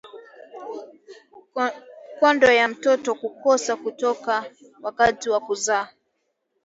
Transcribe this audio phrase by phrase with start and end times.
[2.19, 4.45] Kondo ya mtoto kukosa kutoka
[4.81, 5.89] wakati wa kuzaa